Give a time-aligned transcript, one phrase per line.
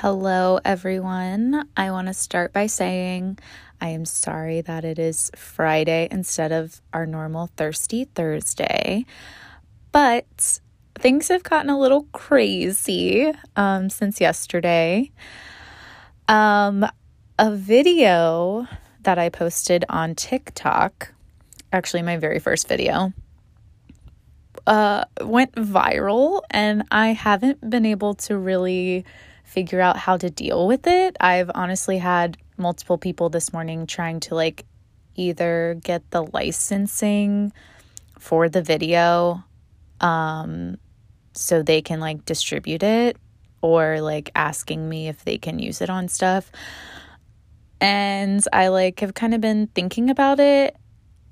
[0.00, 1.68] Hello, everyone.
[1.76, 3.38] I want to start by saying
[3.82, 9.04] I am sorry that it is Friday instead of our normal Thirsty Thursday,
[9.92, 10.58] but
[10.98, 15.10] things have gotten a little crazy um, since yesterday.
[16.28, 16.86] Um,
[17.38, 18.66] a video
[19.02, 21.12] that I posted on TikTok,
[21.74, 23.12] actually, my very first video,
[24.66, 29.04] uh, went viral, and I haven't been able to really
[29.50, 31.16] figure out how to deal with it.
[31.18, 34.64] I've honestly had multiple people this morning trying to like
[35.16, 37.52] either get the licensing
[38.16, 39.42] for the video
[40.00, 40.76] um
[41.32, 43.16] so they can like distribute it
[43.60, 46.52] or like asking me if they can use it on stuff.
[47.80, 50.76] And I like have kind of been thinking about it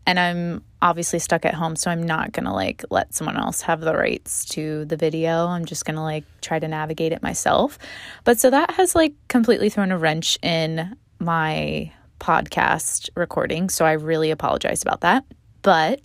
[0.07, 3.81] and I'm obviously stuck at home, so I'm not gonna like let someone else have
[3.81, 5.47] the rights to the video.
[5.47, 7.79] I'm just gonna like try to navigate it myself.
[8.25, 13.69] But so that has like completely thrown a wrench in my podcast recording.
[13.69, 15.25] So I really apologize about that.
[15.63, 16.01] But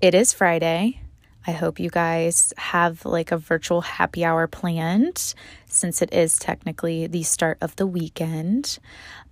[0.00, 1.00] it is Friday.
[1.46, 5.34] I hope you guys have like a virtual happy hour planned
[5.66, 8.78] since it is technically the start of the weekend.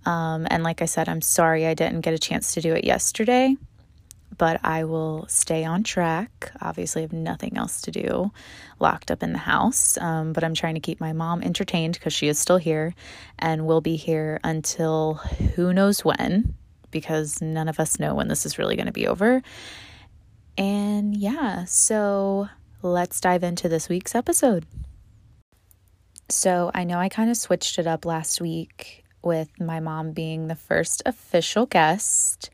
[0.05, 2.83] Um, and like I said, I'm sorry I didn't get a chance to do it
[2.83, 3.55] yesterday,
[4.39, 6.51] but I will stay on track.
[6.61, 8.31] Obviously, I have nothing else to do
[8.79, 12.13] locked up in the house, um, but I'm trying to keep my mom entertained because
[12.13, 12.95] she is still here
[13.37, 15.15] and will be here until
[15.55, 16.55] who knows when
[16.89, 19.43] because none of us know when this is really going to be over.
[20.57, 22.47] And yeah, so
[22.81, 24.65] let's dive into this week's episode.
[26.29, 30.47] So I know I kind of switched it up last week with my mom being
[30.47, 32.49] the first official guest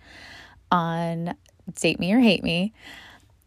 [0.72, 1.36] on
[1.74, 2.74] Date Me or Hate Me.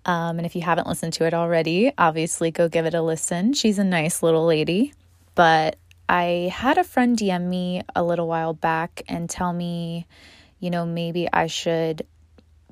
[0.05, 3.53] Um, and if you haven't listened to it already, obviously go give it a listen.
[3.53, 4.95] She's a nice little lady.
[5.35, 5.77] But
[6.09, 10.07] I had a friend DM me a little while back and tell me,
[10.59, 12.07] you know, maybe I should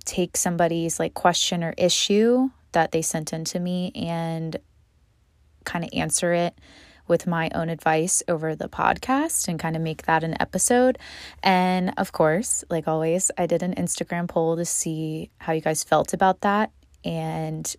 [0.05, 4.57] take somebody's like question or issue that they sent in to me and
[5.65, 6.57] kind of answer it
[7.09, 10.99] with my own advice over the podcast and kind of make that an episode.
[11.43, 15.85] And of course, like always, I did an Instagram poll to see how you guys
[15.85, 16.71] felt about that.
[17.05, 17.75] And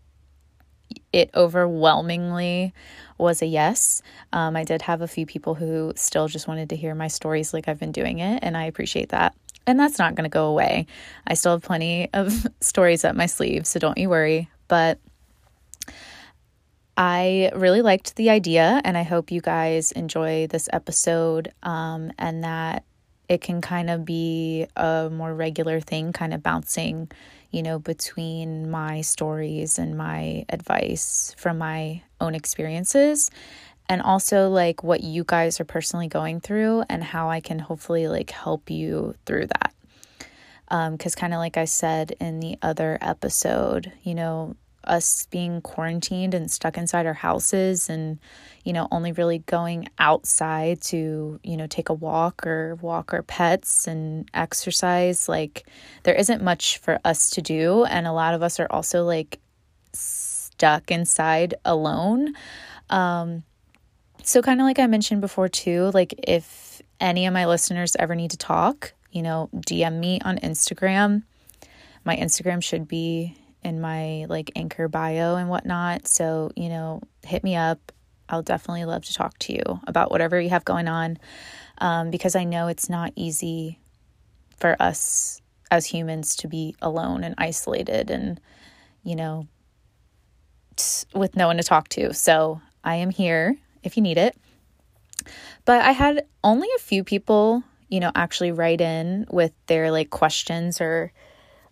[1.12, 2.74] it overwhelmingly
[3.18, 4.02] was a yes.
[4.34, 7.54] Um, I did have a few people who still just wanted to hear my stories
[7.54, 9.36] like I've been doing it, and I appreciate that.
[9.66, 10.88] And that's not going to go away.
[11.26, 14.50] I still have plenty of stories up my sleeve, so don't you worry.
[14.68, 15.00] But
[16.97, 22.44] I really liked the idea, and I hope you guys enjoy this episode um, and
[22.44, 22.85] that
[23.30, 27.12] it can kind of be a more regular thing, kind of bouncing,
[27.52, 33.29] you know, between my stories and my advice from my own experiences
[33.90, 38.08] and also like what you guys are personally going through and how I can hopefully
[38.08, 39.74] like help you through that.
[40.69, 45.62] Because, um, kind of like I said in the other episode, you know, us being
[45.62, 48.20] quarantined and stuck inside our houses and,
[48.64, 53.24] you know, only really going outside to, you know, take a walk or walk our
[53.24, 55.68] pets and exercise, like,
[56.04, 57.84] there isn't much for us to do.
[57.86, 59.40] And a lot of us are also like
[59.94, 62.34] stuck inside alone.
[62.90, 63.44] Um,
[64.24, 68.16] so, kind of like I mentioned before, too, like if any of my listeners ever
[68.16, 71.24] need to talk, you know, DM me on Instagram.
[72.04, 73.36] My Instagram should be
[73.67, 76.07] in my like anchor bio and whatnot.
[76.07, 77.91] So, you know, hit me up.
[78.29, 81.17] I'll definitely love to talk to you about whatever you have going on
[81.79, 83.79] um, because I know it's not easy
[84.57, 88.39] for us as humans to be alone and isolated and,
[89.03, 89.47] you know,
[91.13, 92.13] with no one to talk to.
[92.13, 94.38] So, I am here if you need it.
[95.66, 100.09] But I had only a few people, you know, actually write in with their like
[100.09, 101.11] questions or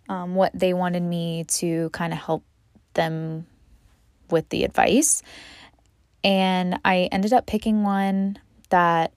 [0.08, 2.44] um, what they wanted me to kind of help
[2.94, 3.46] them
[4.30, 5.22] with the advice.
[6.24, 8.38] And I ended up picking one
[8.70, 9.12] that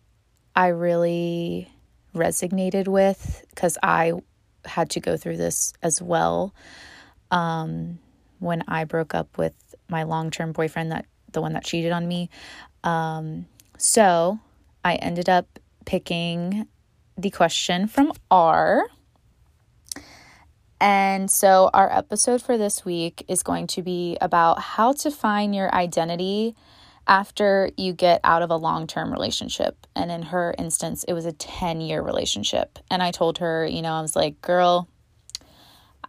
[0.55, 1.71] I really
[2.13, 4.13] resonated with because I
[4.65, 6.53] had to go through this as well
[7.31, 7.99] um,
[8.39, 9.53] when I broke up with
[9.87, 12.29] my long term boyfriend, that the one that cheated on me.
[12.83, 13.45] Um,
[13.77, 14.39] so
[14.83, 16.67] I ended up picking
[17.17, 18.85] the question from R.
[20.81, 25.53] And so, our episode for this week is going to be about how to find
[25.53, 26.55] your identity
[27.05, 29.87] after you get out of a long term relationship.
[29.95, 32.79] And in her instance, it was a 10 year relationship.
[32.89, 34.87] And I told her, you know, I was like, girl,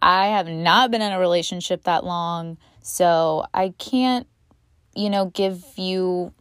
[0.01, 2.57] I have not been in a relationship that long.
[2.81, 4.25] So, I can't,
[4.95, 6.33] you know, give you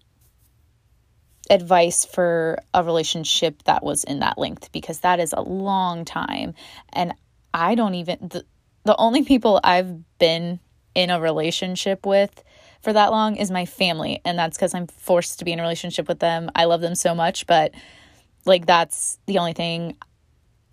[1.51, 6.55] advice for a relationship that was in that length because that is a long time
[6.93, 7.13] and
[7.53, 8.45] I don't even the,
[8.85, 10.61] the only people I've been
[10.95, 12.43] in a relationship with
[12.83, 15.63] for that long is my family and that's cuz I'm forced to be in a
[15.63, 16.51] relationship with them.
[16.55, 17.73] I love them so much, but
[18.45, 19.97] like that's the only thing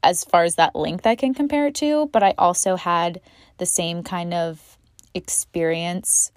[0.04, 3.20] as far as that length I can compare it to, but I also had
[3.58, 4.78] the same kind of
[5.14, 6.32] experience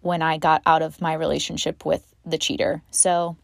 [0.00, 2.82] when I got out of my relationship with the cheater.
[2.90, 3.36] So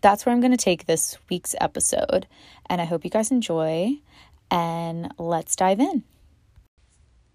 [0.00, 2.26] that's where I'm going to take this week's episode.
[2.68, 3.98] And I hope you guys enjoy.
[4.50, 6.04] And let's dive in.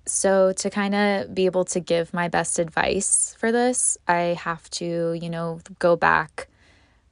[0.06, 4.70] So, to kind of be able to give my best advice for this, I have
[4.72, 6.50] to, you know, go back,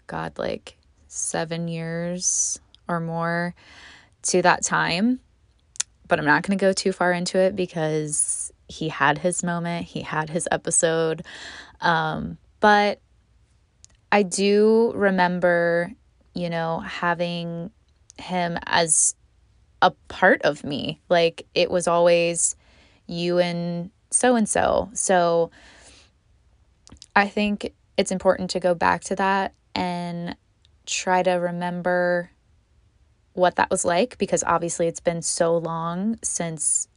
[0.07, 0.77] God, like
[1.07, 2.59] seven years
[2.89, 3.55] or more
[4.23, 5.21] to that time.
[6.07, 9.85] But I'm not going to go too far into it because he had his moment,
[9.85, 11.23] he had his episode.
[11.79, 12.99] Um, but
[14.11, 15.93] I do remember,
[16.33, 17.71] you know, having
[18.17, 19.15] him as
[19.81, 21.01] a part of me.
[21.09, 22.55] Like it was always
[23.07, 24.89] you and so and so.
[24.93, 25.51] So
[27.15, 30.35] I think it's important to go back to that and
[30.85, 32.31] try to remember
[33.33, 36.87] what that was like because obviously it's been so long since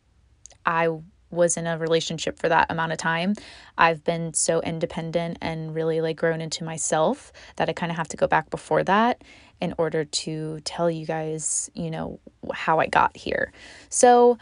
[0.66, 0.88] I
[1.30, 3.34] was in a relationship for that amount of time,
[3.76, 8.08] I've been so independent and really like grown into myself that I kind of have
[8.08, 9.22] to go back before that
[9.64, 12.20] in order to tell you guys, you know,
[12.52, 13.50] how I got here.
[13.88, 14.36] So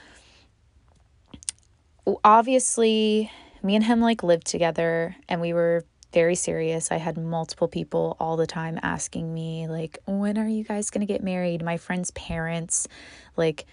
[2.24, 3.30] obviously,
[3.62, 6.90] me and him like lived together and we were very serious.
[6.90, 11.06] I had multiple people all the time asking me like, "When are you guys going
[11.06, 12.88] to get married?" My friends' parents,
[13.36, 13.64] like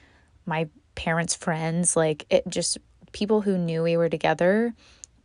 [0.46, 2.78] my parents' friends, like it just
[3.12, 4.76] people who knew we were together,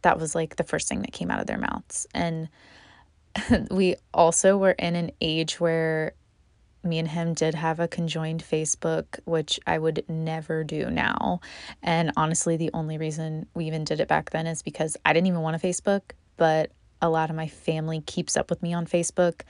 [0.01, 2.07] that was like the first thing that came out of their mouths.
[2.15, 2.49] And
[3.71, 6.15] we also were in an age where
[6.83, 11.41] me and him did have a conjoined Facebook, which I would never do now.
[11.83, 15.29] And honestly, the only reason we even did it back then is because I didn't
[15.29, 16.03] even want a Facebook,
[16.37, 16.71] but
[17.01, 19.43] a lot of my family keeps up with me on Facebook.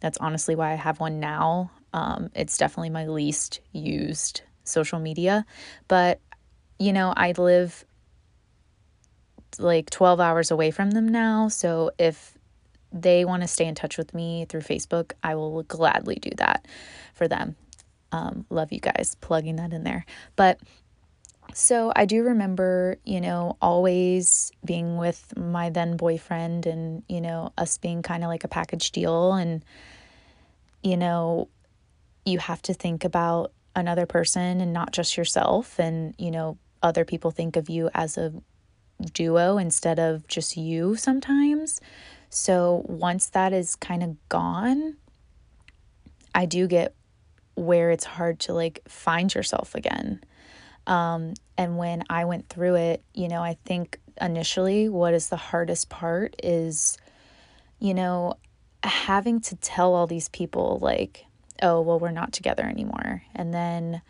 [0.00, 1.70] That's honestly why I have one now.
[1.92, 5.46] Um, it's definitely my least used social media,
[5.88, 6.20] but
[6.78, 7.84] you know, I live
[9.58, 11.48] like 12 hours away from them now.
[11.48, 12.33] So if
[12.94, 16.66] they want to stay in touch with me through Facebook, I will gladly do that
[17.12, 17.56] for them.
[18.12, 20.06] Um, love you guys plugging that in there.
[20.36, 20.60] But
[21.52, 27.52] so I do remember, you know, always being with my then boyfriend and, you know,
[27.58, 29.34] us being kind of like a package deal.
[29.34, 29.64] And,
[30.82, 31.48] you know,
[32.24, 35.80] you have to think about another person and not just yourself.
[35.80, 38.32] And, you know, other people think of you as a
[39.12, 41.80] duo instead of just you sometimes.
[42.34, 44.96] So once that is kind of gone,
[46.34, 46.96] I do get
[47.54, 50.20] where it's hard to like find yourself again.
[50.88, 55.36] Um, and when I went through it, you know, I think initially what is the
[55.36, 56.98] hardest part is,
[57.78, 58.34] you know,
[58.82, 61.26] having to tell all these people, like,
[61.62, 63.22] oh, well, we're not together anymore.
[63.36, 64.02] And then,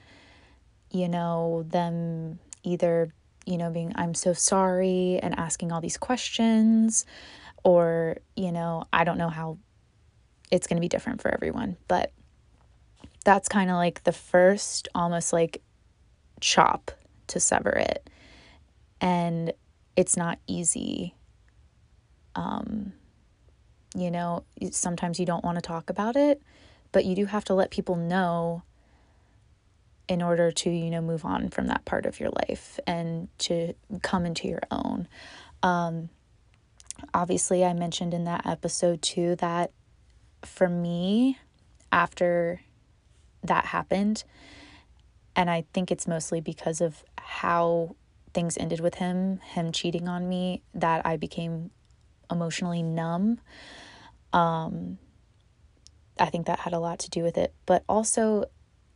[0.90, 3.12] you know, them either,
[3.44, 7.04] you know, being, I'm so sorry and asking all these questions,
[7.64, 9.58] or, you know, I don't know how
[10.50, 11.76] it's going to be different for everyone.
[11.88, 12.12] But
[13.24, 15.62] that's kind of like the first almost like
[16.40, 16.90] chop
[17.28, 18.08] to sever it.
[19.00, 19.52] And
[19.96, 21.14] it's not easy.
[22.34, 22.92] Um,
[23.96, 26.42] you know, sometimes you don't want to talk about it,
[26.92, 28.62] but you do have to let people know
[30.06, 33.72] in order to, you know, move on from that part of your life and to
[34.02, 35.08] come into your own.
[35.62, 36.10] Um,
[37.12, 39.72] obviously, I mentioned in that episode too that
[40.42, 41.38] for me,
[41.92, 42.60] after
[43.42, 44.24] that happened,
[45.36, 47.96] and I think it's mostly because of how
[48.32, 51.70] things ended with him, him cheating on me, that I became
[52.30, 53.40] emotionally numb.
[54.32, 54.98] Um,
[56.18, 57.54] I think that had a lot to do with it.
[57.66, 58.46] But also,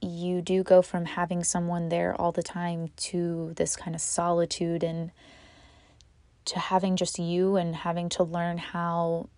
[0.01, 4.83] you do go from having someone there all the time to this kind of solitude
[4.83, 5.11] and
[6.49, 9.29] to having just you and having to learn how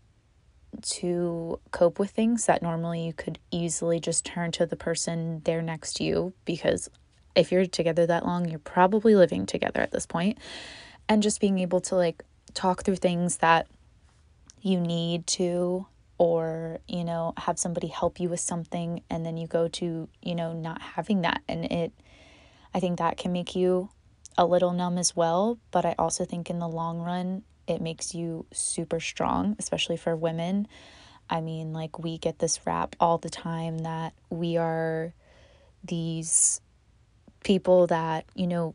[0.82, 5.62] to cope with things that normally you could easily just turn to the person there
[5.62, 6.88] next to you because
[7.34, 10.38] if you're together that long, you're probably living together at this point.
[11.08, 12.22] And just being able to like
[12.54, 13.66] talk through things that
[14.60, 15.86] you need to
[16.18, 20.34] or you know have somebody help you with something and then you go to you
[20.34, 21.92] know not having that and it
[22.74, 23.88] i think that can make you
[24.38, 28.14] a little numb as well but i also think in the long run it makes
[28.14, 30.66] you super strong especially for women
[31.30, 35.14] I mean, like, we get this rap all the time that we are
[35.84, 36.60] these
[37.44, 38.74] people that, you know,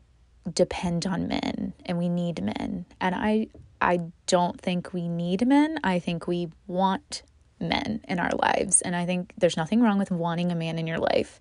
[0.52, 2.86] depend on men and we need men.
[3.00, 3.48] And I
[3.80, 5.78] I don't think we need men.
[5.84, 7.22] I think we want
[7.60, 8.80] men in our lives.
[8.80, 11.40] And I think there's nothing wrong with wanting a man in your life,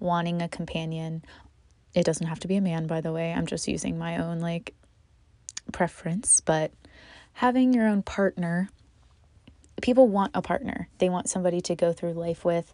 [0.00, 1.22] wanting a companion.
[1.94, 3.32] It doesn't have to be a man, by the way.
[3.32, 4.74] I'm just using my own like
[5.72, 6.72] preference, but
[7.34, 8.68] having your own partner,
[9.80, 10.88] people want a partner.
[10.98, 12.72] They want somebody to go through life with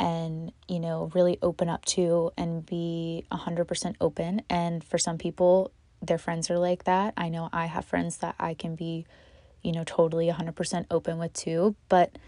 [0.00, 4.42] and, you know, really open up to and be 100% open.
[4.48, 5.70] And for some people,
[6.00, 7.14] their friends are like that.
[7.16, 9.06] I know I have friends that I can be,
[9.62, 12.18] you know, totally 100% open with too, but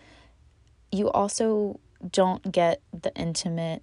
[0.92, 3.82] you also don't get the intimate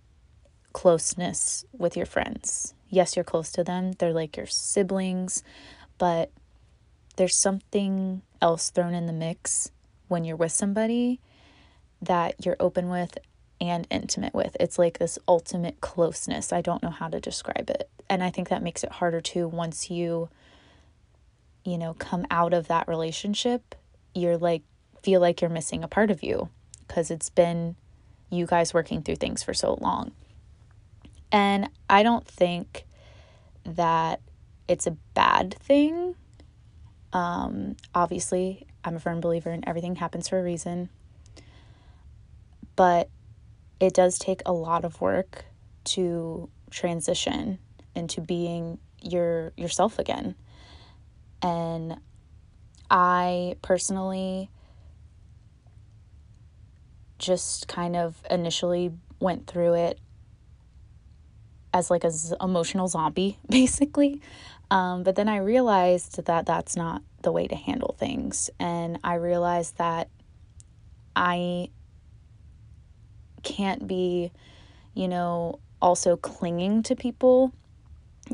[0.74, 2.74] closeness with your friends.
[2.90, 5.44] Yes, you're close to them, they're like your siblings,
[5.98, 6.32] but
[7.16, 9.72] there's something else thrown in the mix
[10.08, 11.20] when you're with somebody
[12.02, 13.18] that you're open with
[13.62, 14.58] and intimate with.
[14.60, 16.52] It's like this ultimate closeness.
[16.52, 17.90] I don't know how to describe it.
[18.10, 20.30] And I think that makes it harder too once you
[21.64, 23.76] you know come out of that relationship,
[24.16, 24.64] you're like
[25.02, 26.50] feel like you're missing a part of you
[26.88, 27.76] because it's been
[28.30, 30.12] you guys working through things for so long.
[31.32, 32.86] And I don't think
[33.64, 34.22] that
[34.68, 36.16] it's a bad thing.
[37.14, 40.90] Um, obviously, I'm a firm believer in everything happens for a reason.
[42.76, 43.10] But
[43.80, 45.46] it does take a lot of work
[45.84, 47.60] to transition
[47.96, 50.36] into being your yourself again.
[51.42, 51.98] And
[52.90, 54.50] I personally
[57.18, 60.00] just kind of initially went through it
[61.74, 64.22] as like a z- emotional zombie basically
[64.70, 69.16] um, but then i realized that that's not the way to handle things and i
[69.16, 70.10] realized that
[71.16, 71.70] i
[73.44, 74.32] can't be,
[74.94, 77.54] you know, also clinging to people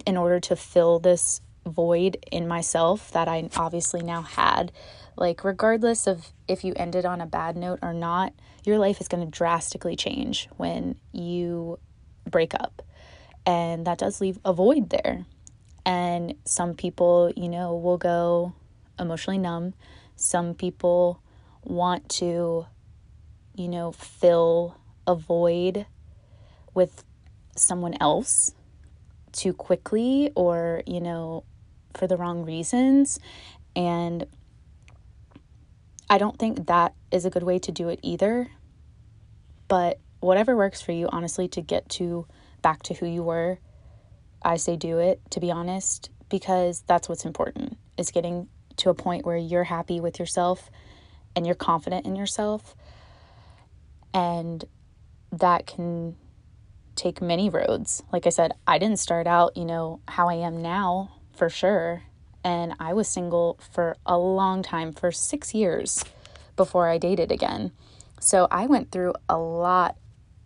[0.06, 4.72] in order to fill this void in myself that I obviously now had.
[5.16, 9.08] Like, regardless of if you ended on a bad note or not, your life is
[9.08, 11.80] going to drastically change when you
[12.30, 12.82] break up.
[13.48, 15.26] And that does leave a void there.
[15.86, 18.54] And some people, you know, will go
[19.00, 19.74] emotionally numb.
[20.18, 21.22] Some people
[21.64, 22.66] want to,
[23.56, 24.76] you know, fill
[25.08, 25.86] a void
[26.74, 27.06] with
[27.56, 28.52] someone else
[29.32, 31.46] too quickly or, you know,
[31.94, 33.18] for the wrong reasons.
[33.78, 34.28] And
[36.10, 38.52] I don't think that is a good way to do it either.
[39.70, 42.28] But whatever works for you, honestly, to get to
[42.68, 43.58] back to who you were,
[44.42, 48.94] I say do it, to be honest, because that's what's important is getting to a
[48.94, 50.70] point where you're happy with yourself
[51.34, 52.76] and you're confident in yourself.
[54.14, 54.66] And
[55.32, 56.18] that can
[56.98, 58.04] take many roads.
[58.12, 62.04] Like I said, I didn't start out, you know, how I am now for sure.
[62.44, 66.04] And I was single for a long time, for six years
[66.58, 67.72] before I dated again.
[68.20, 69.96] So I went through a lot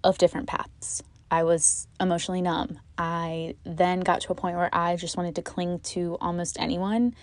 [0.03, 1.01] of different paths.
[1.31, 2.77] I was emotionally numb.
[2.97, 7.15] I then got to a point where I just wanted to cling to almost anyone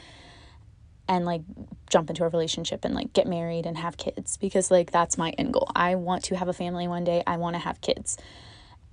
[1.07, 1.43] and like
[1.91, 5.31] jump into a relationship and like get married and have kids because like that's my
[5.31, 5.71] end goal.
[5.77, 7.23] I want to have a family one day.
[7.27, 8.17] I want to have kids.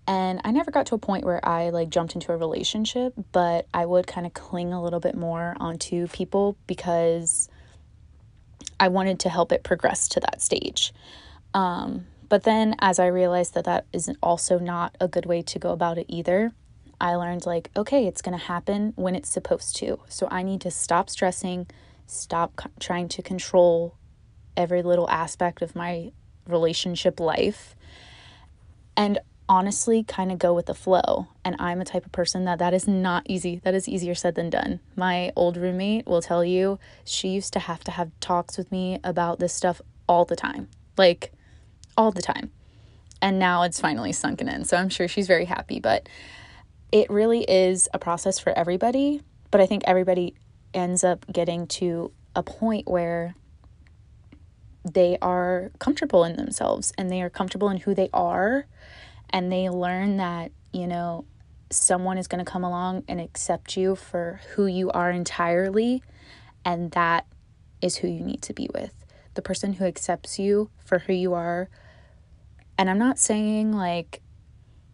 [0.05, 3.67] And I never got to a point where I like jumped into a relationship, but
[3.73, 7.49] I would kind of cling a little bit more onto people because
[8.79, 10.93] I wanted to help it progress to that stage.
[11.53, 15.59] Um, but then as I realized that that isn't also not a good way to
[15.59, 16.53] go about it either,
[16.99, 19.99] I learned like, okay, it's going to happen when it's supposed to.
[20.07, 21.67] So I need to stop stressing,
[22.07, 23.95] stop c- trying to control
[24.55, 26.11] every little aspect of my
[26.47, 27.75] relationship life
[28.95, 31.27] and honestly kind of go with the flow.
[31.43, 34.35] And i'm a type of person that that is not easy that is easier said
[34.35, 34.79] than done.
[34.95, 38.99] My old roommate will tell you she used to have to have talks with me
[39.03, 40.69] about this stuff all the time.
[40.97, 41.33] Like
[41.97, 42.51] all the time
[43.21, 46.07] and now it's finally sunken in so i'm sure she's very happy but
[46.91, 49.21] it really is a process for everybody
[49.51, 50.33] but i think everybody
[50.73, 53.33] ends up getting to a point where
[54.85, 58.67] they are comfortable in themselves and they are comfortable in who they are
[59.31, 61.25] and they learn that, you know,
[61.71, 66.03] someone is going to come along and accept you for who you are entirely
[66.63, 67.25] and that
[67.81, 68.93] is who you need to be with.
[69.33, 71.69] The person who accepts you for who you are.
[72.77, 74.21] And I'm not saying like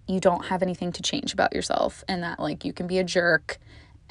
[0.07, 3.03] you don't have anything to change about yourself and that like you can be a
[3.03, 3.59] jerk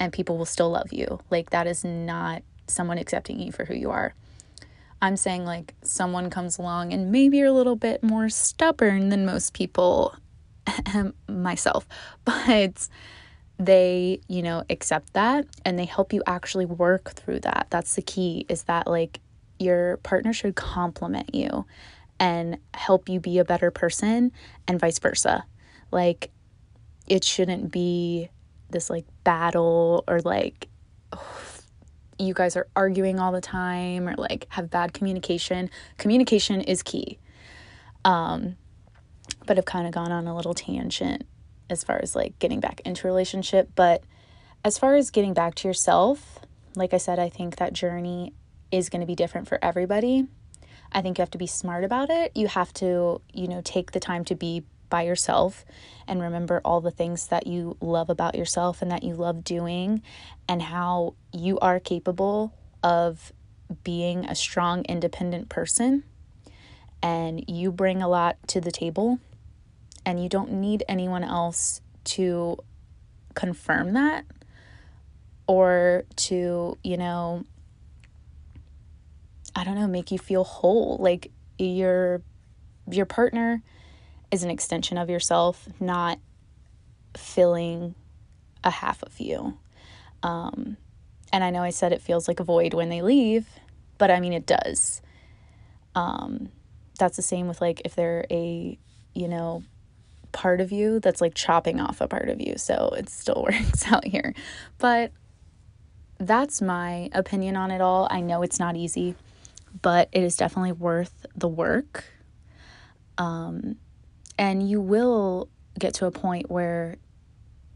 [0.01, 1.19] and people will still love you.
[1.29, 4.15] Like, that is not someone accepting you for who you are.
[4.99, 9.27] I'm saying like someone comes along and maybe you're a little bit more stubborn than
[9.27, 10.15] most people,
[11.27, 11.87] myself,
[12.25, 12.89] but
[13.59, 17.67] they, you know, accept that and they help you actually work through that.
[17.69, 19.19] That's the key is that like
[19.59, 21.67] your partner should compliment you
[22.21, 24.31] and help you be a better person
[24.67, 25.43] and vice versa.
[25.89, 26.29] Like
[27.07, 28.29] it shouldn't be
[28.69, 30.69] this like battle or like
[32.19, 35.71] you guys are arguing all the time or like have bad communication.
[35.97, 37.17] Communication is key.
[38.05, 38.55] Um,
[39.47, 41.25] but I've kind of gone on a little tangent
[41.71, 43.71] as far as like getting back into a relationship.
[43.73, 44.03] But
[44.63, 46.37] as far as getting back to yourself,
[46.75, 48.33] like I said, I think that journey
[48.71, 50.27] is going to be different for everybody.
[50.91, 52.31] I think you have to be smart about it.
[52.35, 55.63] You have to, you know, take the time to be by yourself
[56.07, 60.01] and remember all the things that you love about yourself and that you love doing
[60.49, 63.31] and how you are capable of
[63.83, 66.03] being a strong, independent person.
[67.01, 69.17] And you bring a lot to the table,
[70.05, 72.57] and you don't need anyone else to
[73.33, 74.25] confirm that
[75.47, 77.45] or to, you know,
[79.61, 80.97] I don't know, make you feel whole.
[80.99, 82.23] Like your
[82.89, 83.61] your partner
[84.31, 86.17] is an extension of yourself, not
[87.15, 87.93] filling
[88.63, 89.59] a half of you.
[90.23, 90.77] Um,
[91.31, 93.45] and I know I said it feels like a void when they leave,
[93.99, 95.03] but I mean, it does.
[95.93, 96.49] Um,
[96.97, 98.79] that's the same with like if they're a,
[99.13, 99.61] you know,
[100.31, 102.57] part of you that's like chopping off a part of you.
[102.57, 104.33] So it still works out here.
[104.79, 105.11] But
[106.17, 108.07] that's my opinion on it all.
[108.09, 109.13] I know it's not easy,
[109.81, 112.05] but it is definitely worth the work.
[113.17, 113.75] Um,
[114.37, 116.97] and you will get to a point where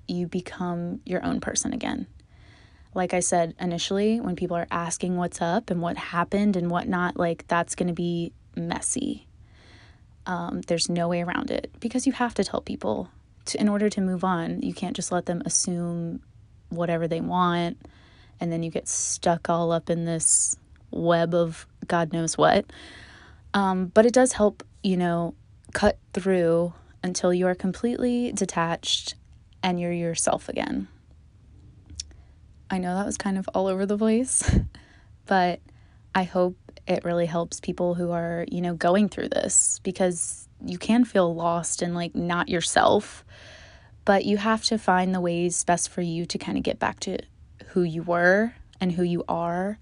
[0.08, 2.08] you become your own person again.
[2.94, 7.18] Like I said initially, when people are asking what's up and what happened and whatnot,
[7.18, 9.28] like that's going to be messy.
[10.26, 13.10] Um, there's no way around it because you have to tell people
[13.46, 14.62] to, in order to move on.
[14.62, 16.22] You can't just let them assume
[16.70, 17.78] whatever they want
[18.40, 20.58] and then you get stuck all up in this
[20.92, 22.66] web of God knows what.
[23.54, 25.36] Um, but it does help, you know,
[25.74, 29.16] cut through until you are completely detached
[29.64, 30.88] and you're yourself again.
[32.70, 34.50] I know that was kind of all over the place,
[35.26, 35.60] but
[36.14, 40.78] I hope it really helps people who are, you know, going through this because you
[40.78, 43.24] can feel lost and like not yourself,
[44.04, 47.00] but you have to find the ways best for you to kind of get back
[47.02, 47.18] to
[47.68, 49.80] who you were and who you are.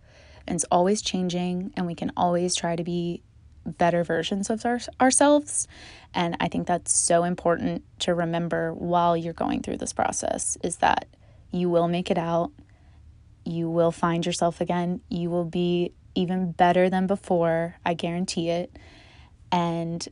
[0.47, 3.23] And it's always changing, and we can always try to be
[3.65, 5.67] better versions of our, ourselves.
[6.13, 10.77] And I think that's so important to remember while you're going through this process is
[10.77, 11.07] that
[11.51, 12.51] you will make it out.
[13.45, 15.01] You will find yourself again.
[15.09, 17.75] You will be even better than before.
[17.85, 18.77] I guarantee it.
[19.51, 20.05] And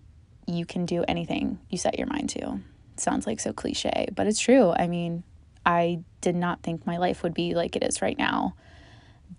[0.48, 2.60] you can do anything you set your mind to.
[2.98, 4.72] sounds like so cliche, but it's true.
[4.72, 5.24] I mean,
[5.66, 8.56] I did not think my life would be like it is right now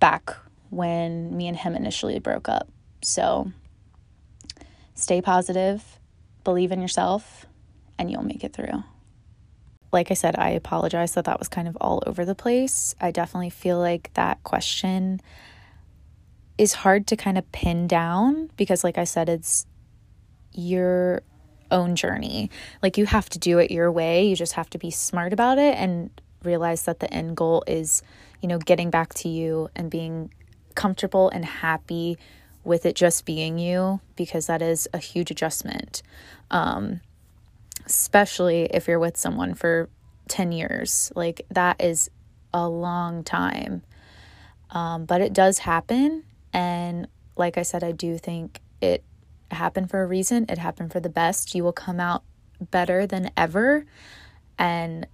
[0.01, 0.37] back
[0.73, 2.67] when me and him initially broke up.
[3.03, 3.53] So
[4.95, 5.85] stay positive,
[6.45, 7.45] believe in yourself,
[7.99, 8.83] and you'll make it through.
[9.93, 12.95] Like I said, I apologize that that was kind of all over the place.
[12.99, 15.21] I definitely feel like that question
[16.57, 19.67] is hard to kind of pin down because, like I said, it's
[20.55, 21.21] your
[21.71, 22.51] own journey.
[22.83, 24.25] Like you have to do it your way.
[24.25, 26.11] You just have to be smart about it and
[26.43, 28.03] realize that the end goal is,
[28.41, 30.33] you know, getting back to you and being
[30.73, 32.19] comfortable and happy
[32.65, 36.03] with it just being you because that is a huge adjustment.
[36.51, 37.01] Um,
[37.87, 39.89] especially if you're with someone for
[40.29, 41.13] 10 years.
[41.15, 42.11] Like that is
[42.55, 43.83] a long time.
[44.71, 46.25] Um, but it does happen.
[46.53, 49.05] And like I said, I do think it
[49.51, 50.47] happened for a reason.
[50.49, 51.55] It happened for the best.
[51.55, 52.23] You will come out
[52.61, 53.85] better than ever.
[54.59, 55.07] And,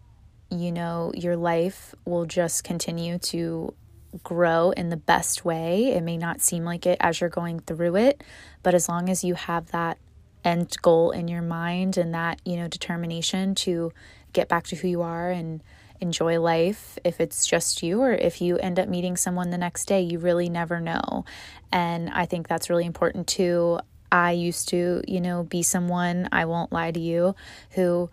[0.50, 3.74] you know, your life will just continue to
[4.22, 5.92] grow in the best way.
[5.92, 8.24] It may not seem like it as you're going through it,
[8.62, 9.98] but as long as you have that
[10.44, 13.92] end goal in your mind and that, you know, determination to
[14.32, 15.62] get back to who you are and
[16.00, 19.86] enjoy life if it's just you or if you end up meeting someone the next
[19.86, 21.24] day, you really never know.
[21.72, 23.80] And I think that's really important too.
[24.10, 27.34] I used to, you know, be someone, I won't lie to you,
[27.72, 28.10] who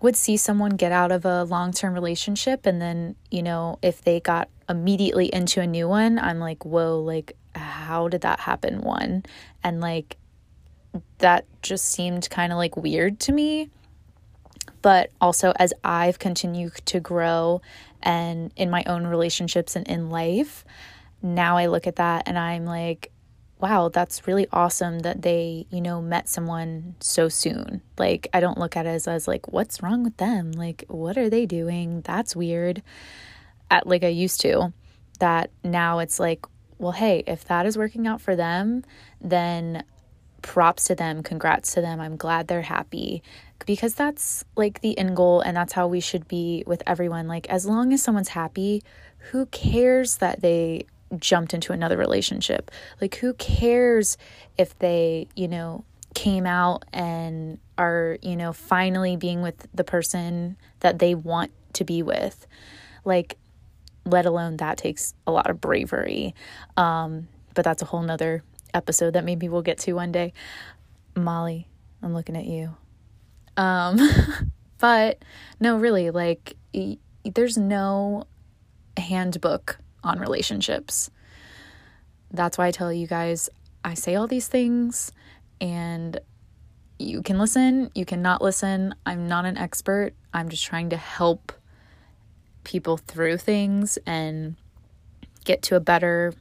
[0.00, 4.02] would see someone get out of a long term relationship and then, you know, if
[4.02, 8.80] they got immediately into a new one, I'm like, whoa, like, how did that happen?
[8.80, 9.24] One.
[9.62, 10.16] And like,
[11.18, 13.70] that just seemed kind of like weird to me.
[14.80, 17.62] But also, as I've continued to grow
[18.02, 20.64] and in my own relationships and in life,
[21.22, 23.12] now I look at that and I'm like,
[23.60, 27.80] wow, that's really awesome that they, you know, met someone so soon.
[27.96, 30.50] Like, I don't look at it as, as like, what's wrong with them?
[30.50, 32.00] Like, what are they doing?
[32.00, 32.82] That's weird.
[33.72, 34.72] At like I used to.
[35.18, 36.44] That now it's like,
[36.78, 38.84] well, hey, if that is working out for them,
[39.20, 39.84] then
[40.42, 42.00] props to them, congrats to them.
[42.00, 43.22] I'm glad they're happy
[43.64, 47.28] because that's like the end goal and that's how we should be with everyone.
[47.28, 48.82] Like, as long as someone's happy,
[49.30, 50.86] who cares that they
[51.18, 52.70] jumped into another relationship.
[53.00, 54.16] Like, who cares
[54.58, 60.56] if they, you know, came out and are, you know, finally being with the person
[60.80, 62.46] that they want to be with?
[63.04, 63.38] Like,
[64.04, 66.34] let alone that takes a lot of bravery.
[66.76, 68.42] Um, but that's a whole nother
[68.74, 70.32] episode that maybe we'll get to one day.
[71.14, 71.68] Molly,
[72.02, 72.74] I'm looking at you.
[73.56, 73.98] Um,
[74.78, 75.22] but
[75.60, 78.24] no, really, like, y- there's no
[78.96, 81.10] handbook on relationships.
[82.30, 83.48] That's why I tell you guys,
[83.84, 85.12] I say all these things
[85.60, 86.18] and
[86.98, 88.94] you can listen, you cannot listen.
[89.04, 90.14] I'm not an expert.
[90.32, 91.52] I'm just trying to help
[92.64, 94.56] people through things and
[95.44, 96.34] get to a better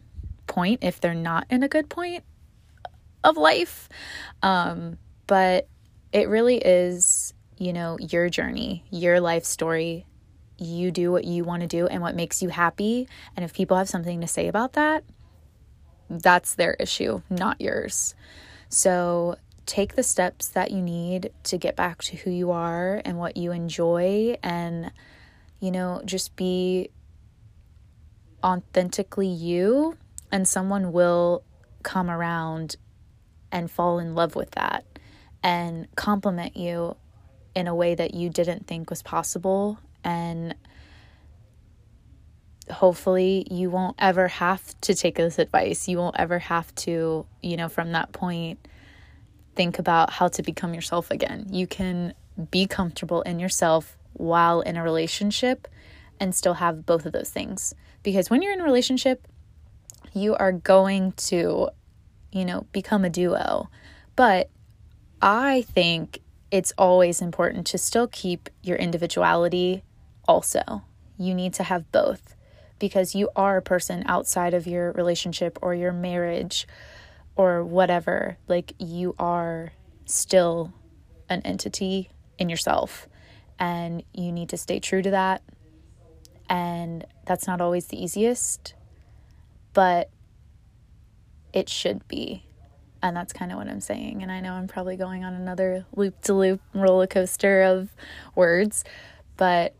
[0.47, 2.23] point if they're not in a good point
[3.23, 3.89] of life.
[4.43, 5.67] Um, but
[6.11, 10.05] it really is, you know, your journey, your life story,
[10.57, 13.07] you do what you want to do and what makes you happy.
[13.35, 15.03] And if people have something to say about that,
[16.09, 18.13] that's their issue, not yours.
[18.69, 23.17] So take the steps that you need to get back to who you are and
[23.17, 24.91] what you enjoy and
[25.61, 26.89] you know just be
[28.43, 29.97] authentically you
[30.31, 31.43] and someone will
[31.83, 32.75] come around
[33.51, 34.83] and fall in love with that
[35.43, 36.95] and compliment you
[37.55, 40.55] in a way that you didn't think was possible and
[42.71, 45.87] hopefully you won't ever have to take this advice.
[45.87, 48.67] You won't ever have to, you know, from that point
[49.55, 51.47] think about how to become yourself again.
[51.49, 52.13] You can
[52.49, 55.67] be comfortable in yourself while in a relationship
[56.19, 57.73] and still have both of those things.
[58.03, 59.27] Because when you're in a relationship,
[60.13, 61.69] you are going to,
[62.31, 63.69] you know, become a duo.
[64.15, 64.49] But
[65.21, 66.19] I think
[66.51, 69.83] it's always important to still keep your individuality
[70.27, 70.83] also.
[71.17, 72.35] You need to have both
[72.77, 76.67] because you are a person outside of your relationship or your marriage
[77.35, 78.37] or whatever.
[78.47, 79.71] Like you are
[80.05, 80.73] still
[81.29, 83.07] an entity in yourself
[83.61, 85.43] and you need to stay true to that.
[86.49, 88.73] And that's not always the easiest,
[89.73, 90.09] but
[91.53, 92.43] it should be.
[93.03, 94.23] And that's kind of what I'm saying.
[94.23, 97.89] And I know I'm probably going on another loop to loop roller coaster of
[98.35, 98.83] words,
[99.37, 99.75] but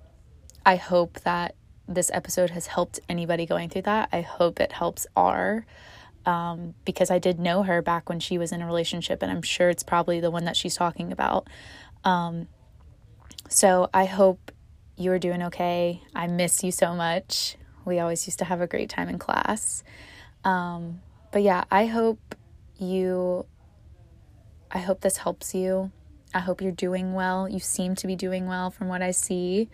[0.63, 1.55] I hope that
[1.87, 4.09] this episode has helped anybody going through that.
[4.11, 5.65] I hope it helps R
[6.27, 9.41] um, because I did know her back when she was in a relationship, and I'm
[9.41, 11.47] sure it's probably the one that she's talking about.
[12.03, 12.47] Um,
[13.51, 14.51] so I hope
[14.95, 16.01] you are doing okay.
[16.15, 17.57] I miss you so much.
[17.83, 19.83] We always used to have a great time in class.
[20.45, 21.01] Um,
[21.33, 22.35] but yeah, I hope
[22.77, 23.45] you,
[24.71, 25.91] I hope this helps you.
[26.33, 27.49] I hope you're doing well.
[27.49, 29.69] You seem to be doing well from what I see.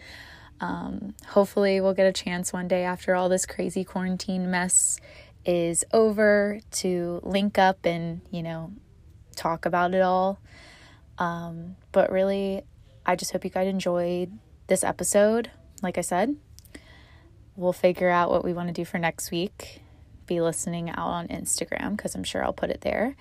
[0.60, 5.00] Um, hopefully, we'll get a chance one day after all this crazy quarantine mess
[5.46, 8.74] is over to link up and, you know,
[9.36, 10.40] talk about it all.
[11.20, 12.64] Um, but really,
[13.08, 15.50] I just hope you guys enjoyed this episode.
[15.82, 16.36] Like I said,
[17.56, 19.82] we'll figure out what we want to do for next week.
[20.26, 23.16] Be listening out on Instagram because I'm sure I'll put it there.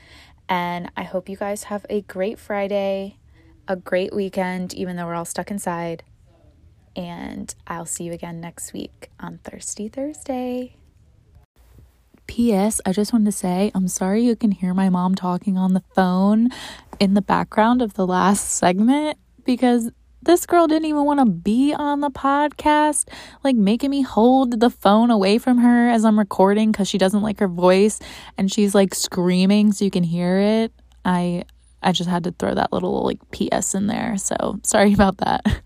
[0.49, 3.19] And I hope you guys have a great Friday,
[3.69, 6.03] a great weekend, even though we're all stuck inside
[6.97, 10.77] and I'll see you again next week on Thirsty Thursday.
[12.27, 12.81] P.S.
[12.85, 15.85] I just wanted to say I'm sorry you can hear my mom talking on the
[15.95, 16.49] phone
[16.99, 19.91] in the background of the last segment because
[20.23, 23.09] this girl didn't even want to be on the podcast,
[23.45, 27.23] like making me hold the phone away from her as I'm recording because she doesn't
[27.23, 28.01] like her voice
[28.37, 30.73] and she's like screaming so you can hear it.
[31.05, 31.45] I
[31.83, 34.17] I just had to throw that little like PS in there.
[34.19, 35.63] So sorry about that.